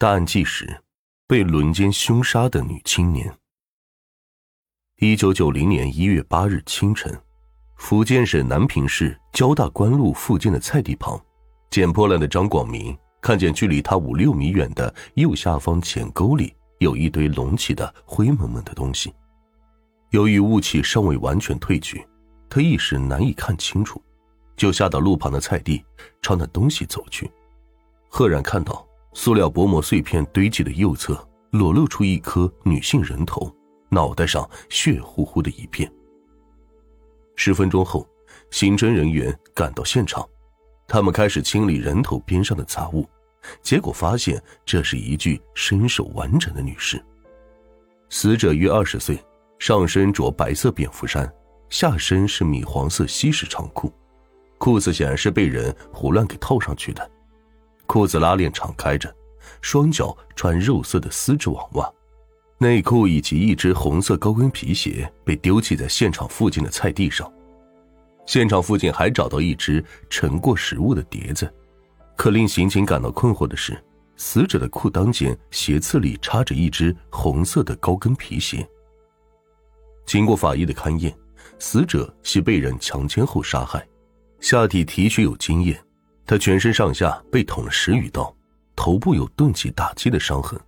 [0.00, 0.80] 大案纪实：
[1.26, 3.36] 被轮奸凶杀的女青年。
[4.98, 7.20] 一九九零年一月八日清晨，
[7.74, 11.20] 福建省南平市交大关路附近的菜地旁，
[11.68, 19.12] 捡破烂的张广明看见距离他五六米远的右下方浅沟里有一堆隆起的灰蒙蒙的东西。
[20.10, 22.06] 由于雾气尚未完全退去，
[22.48, 24.00] 他一时难以看清楚，
[24.56, 25.84] 就下到路旁的菜地，
[26.22, 27.28] 朝那东西走去，
[28.08, 28.87] 赫然看到。
[29.18, 33.52] 塑料薄膜碎片堆积的右侧，裸露出一颗女性人头，
[33.88, 35.92] 脑袋上血乎乎的一片。
[37.34, 38.08] 十分钟后，
[38.52, 40.24] 刑侦人员赶到现场，
[40.86, 43.04] 他们开始清理人头边上的杂物，
[43.60, 47.04] 结果发现这是一具身手完整的女尸。
[48.10, 49.18] 死者约二十岁，
[49.58, 51.28] 上身着白色蝙蝠衫，
[51.70, 53.92] 下身是米黄色西式长裤，
[54.58, 57.10] 裤子显然是被人胡乱给套上去的。
[57.88, 59.12] 裤子拉链敞开着，
[59.62, 61.90] 双脚穿肉色的丝质网袜，
[62.58, 67.32] 内裤以及一只红色高跟皮鞋被丢弃在现场附近的菜地上。
[68.26, 71.50] 现场附近还找到一只盛过食物的碟子，
[72.14, 73.82] 可令刑警感到困惑的是，
[74.16, 78.68] 死者的裤裆间鞋刺里插着一只红色的高跟皮鞋。
[80.04, 81.16] 经过法医的勘验，
[81.58, 83.82] 死者系被人强奸后杀害，
[84.40, 85.82] 下体提取有精液。
[86.28, 88.30] 他全身上下被捅了十余刀，
[88.76, 90.60] 头部有钝器打击的伤痕，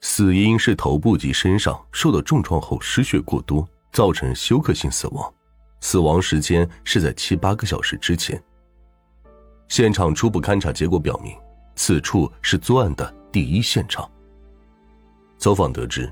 [0.00, 5.34] 死因是头部及身上受到重创后失血过多，造成休克性死亡，
[5.82, 8.42] 死亡时间是在七八个小时之前。
[9.68, 11.36] 现场初步勘查结果表明，
[11.74, 14.10] 此处是作案的第一现场。
[15.36, 16.10] 走访得知，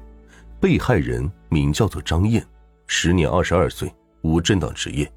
[0.60, 2.46] 被害人名叫做张燕，
[2.86, 3.90] 时年二十二岁，
[4.20, 5.10] 无正当职业。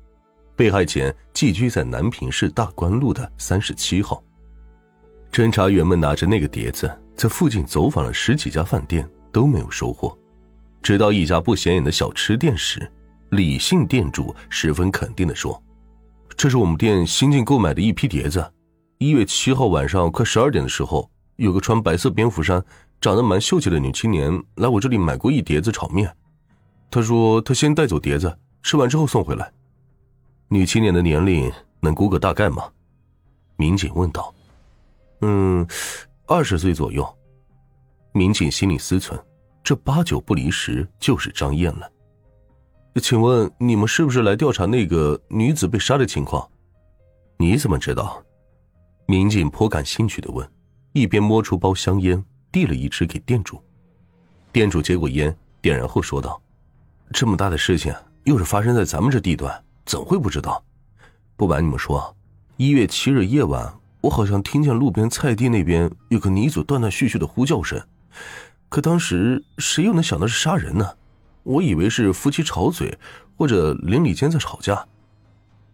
[0.58, 4.22] 被害前寄居在南平市大关路的三十七号。
[5.32, 10.18] 侦查员们拿着那个碟子，在附近走访了十几家饭店，都没有收获。
[10.82, 12.92] 直到一家不显眼的小吃店时，
[13.30, 15.62] 李姓店主十分肯定地说
[16.36, 18.44] ：“这是我们店新进购买的一批碟子。
[18.98, 22.64] 一月七号晚上快十二点的时候，有个穿白色蝙蝠衫、
[23.00, 26.12] 长得蛮秀气的女青年来我这里买过一碟子炒面。
[26.90, 29.52] 她说她先带走碟子，吃完之后送回来。”
[30.50, 32.72] 女青年的年龄能估个大概吗？
[33.58, 34.34] 民警问道。
[35.22, 35.68] 嗯，
[36.26, 37.06] 二十岁左右。
[38.14, 39.22] 民警心里思忖，
[39.62, 41.92] 这八九不离十就是张燕了。
[43.02, 46.50] 请问你们是不是来调查那个女子被杀的情况？
[47.38, 48.24] 你怎么知道？
[49.06, 50.50] 民警颇感兴趣的问，
[50.94, 53.62] 一边摸出包香烟，递了一支给店主。
[54.54, 56.42] 店主接过烟，点燃后说道
[57.12, 57.94] ：“这么大的事情，
[58.24, 60.61] 又是发生在咱们这地段。”怎会不知道？
[61.37, 62.14] 不瞒你们说，
[62.58, 67.81] 一月七日夜晚，我好像听见路边菜地那边有个女子断断续续的呼叫声。
[68.67, 70.86] 可当时谁又能想到是杀人呢？
[71.43, 72.98] 我以为是夫妻吵嘴，
[73.37, 74.86] 或者邻里间在吵架。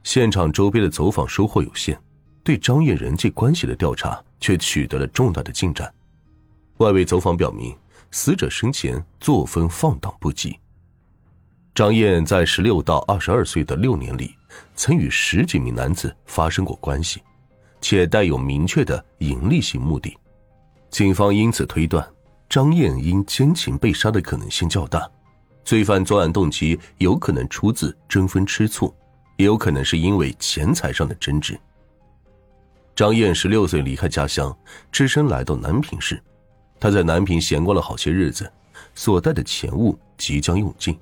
[0.04, 2.00] 现场周边的走访收获有限，
[2.44, 5.92] 对张燕人际关系的调查却取得了重大的进展。
[6.78, 7.76] 外围走访表明，
[8.12, 10.56] 死者生前作风放荡不羁。
[11.76, 14.36] 张燕在十六到二十二岁的六年里，
[14.76, 17.20] 曾与十几名男子发生过关系，
[17.82, 20.16] 且带有明确的盈利性目的。
[20.92, 22.08] 警方因此推断，
[22.48, 25.10] 张燕因奸情被杀的可能性较大。
[25.64, 28.94] 罪犯作案动机有可能出自争风吃醋，
[29.38, 31.60] 也有可能是因为钱财上的争执。
[32.96, 34.56] 张燕十六岁离开家乡，
[34.92, 36.22] 只身来到南平市。
[36.80, 38.52] 他在南平闲逛了好些日子，
[38.94, 40.96] 所带的钱物即将用尽。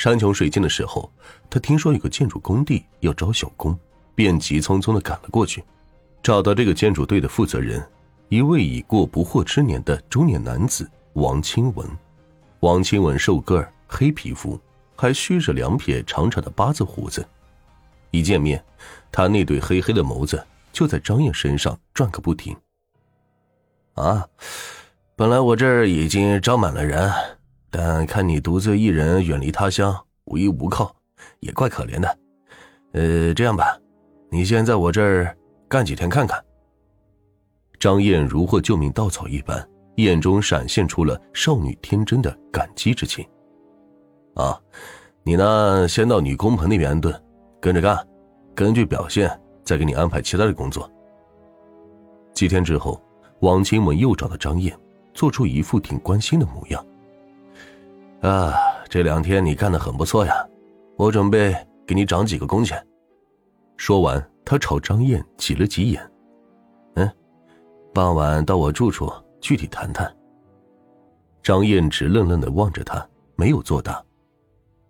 [0.00, 1.12] 山穷水尽的时候，
[1.50, 3.78] 他听说有个建筑工地要招小工，
[4.14, 5.62] 便急匆匆的赶了过去。
[6.22, 7.86] 找到这个建筑队的负责人，
[8.30, 11.86] 一位已过不惑之年的中年男子王清文。
[12.60, 14.58] 王清文瘦个儿，黑皮肤，
[14.96, 17.22] 还蓄着两撇长长的八字胡子。
[18.10, 18.64] 一见面，
[19.12, 22.56] 他那对黑黑的眸子就在张燕身上转个不停。
[23.96, 24.26] 啊，
[25.14, 27.12] 本来我这儿已经招满了人。
[27.70, 30.94] 但看你独自一人远离他乡，无依无靠，
[31.38, 32.18] 也怪可怜的。
[32.92, 33.78] 呃，这样吧，
[34.30, 35.36] 你先在我这儿
[35.68, 36.42] 干几天看看。
[37.78, 43.24] 张燕如获救命稻草一般，眼中闪现出了少女天真的感激之情。
[44.34, 44.60] 啊，
[45.22, 47.14] 你呢，先到女工棚那边安顿，
[47.60, 47.96] 跟着干，
[48.54, 49.30] 根据表现
[49.64, 50.90] 再给你安排其他的工作。
[52.34, 53.00] 几天之后，
[53.40, 54.76] 王清文又找到张燕，
[55.14, 56.84] 做出一副挺关心的模样。
[58.22, 58.54] 啊，
[58.88, 60.34] 这两天你干的很不错呀，
[60.96, 61.56] 我准备
[61.86, 62.86] 给你涨几个工钱。
[63.78, 66.12] 说完，他朝张燕挤了挤眼。
[66.96, 67.10] 嗯，
[67.94, 70.14] 傍晚到我住处具体谈谈。
[71.42, 74.04] 张燕直愣愣的望着他，没有作答。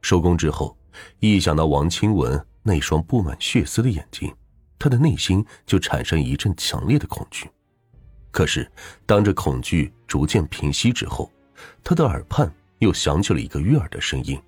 [0.02, 0.76] 收工之后，
[1.20, 4.34] 一想到王清文那双布满血丝的眼睛，
[4.76, 7.48] 他的内心就产生一阵强烈的恐惧。
[8.32, 8.68] 可是，
[9.06, 11.30] 当这恐惧逐渐平息之后，
[11.84, 14.38] 他的耳畔又响起了一个悦耳的声音：“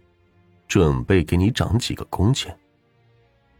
[0.68, 2.54] 准备给你涨几个工钱。”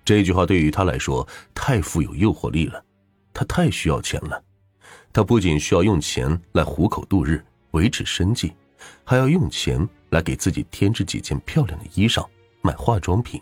[0.05, 2.85] 这句话对于他来说太富有诱惑力了，
[3.33, 4.43] 他太需要钱了。
[5.13, 8.53] 他不仅需要用钱来糊口度日、维持生计，
[9.05, 12.27] 还要用钱来给自己添置几件漂亮的衣裳、
[12.63, 13.41] 买化妆品，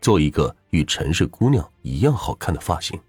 [0.00, 3.00] 做一个与城市姑娘一样好看的发型。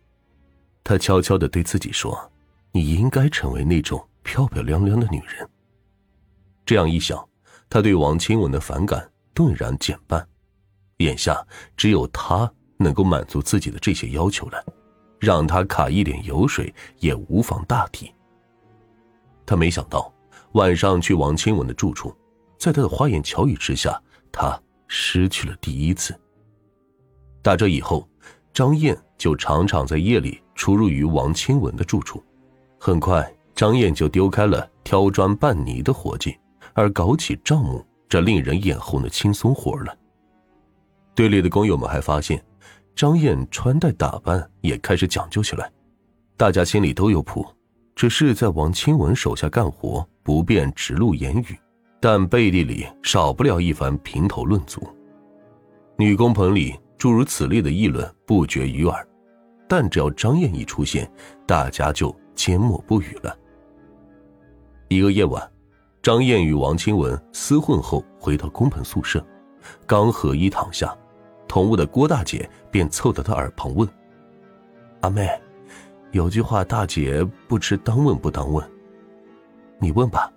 [0.83, 2.31] 他悄悄的对自己说
[2.71, 5.47] ：“你应该成为那种漂漂亮亮的女人。”
[6.65, 7.27] 这样一想，
[7.69, 10.27] 他对王清文的反感顿然减半。
[10.97, 12.51] 眼下只有他。
[12.79, 14.63] 能够满足自己的这些要求了，
[15.19, 18.13] 让他卡一点油水也无妨大体。
[19.47, 20.13] 他没想到
[20.51, 22.15] 晚上去王清文的住处，
[22.59, 23.99] 在他的花言巧语之下，
[24.31, 26.15] 他失去了第一次。
[27.41, 28.07] 打这以后，
[28.53, 32.23] 张燕就常常在夜里出入于王清文的住处。
[32.79, 36.37] 很快，张燕就丢开了挑砖拌泥的活计，
[36.77, 39.97] 而搞起账目这令人眼红的轻松活了。
[41.15, 42.41] 队里的工友们还发现。
[42.95, 45.71] 张燕穿戴打扮也开始讲究起来，
[46.35, 47.45] 大家心里都有谱，
[47.95, 51.55] 只是在王清文手下干活不便直露言语，
[51.99, 54.81] 但背地里少不了一番评头论足。
[55.95, 59.07] 女工棚里诸如此类的议论不绝于耳，
[59.67, 61.07] 但只要张燕一出现，
[61.45, 63.37] 大家就缄默不语了。
[64.87, 65.47] 一个夜晚，
[66.07, 69.21] 张燕与王清文厮混后回到工棚宿舍，
[69.85, 70.97] 刚和衣躺下。
[71.49, 73.85] 同屋的郭大姐便凑到他耳旁问
[75.03, 75.29] ：“阿妹，
[76.13, 78.65] 有句话大姐不知当问不当问，
[79.79, 80.31] 你问吧。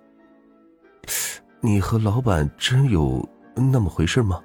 [1.61, 3.25] 你和老板真有
[3.55, 4.41] 那么回事吗？”